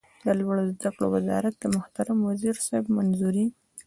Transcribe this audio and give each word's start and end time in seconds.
د 0.25 0.27
لوړو 0.39 0.63
زده 0.73 0.89
کړو 0.95 1.05
وزارت 1.15 1.53
د 1.59 1.65
محترم 1.75 2.17
وزیر 2.29 2.55
صاحب 2.65 2.85
منظوري 2.97 3.45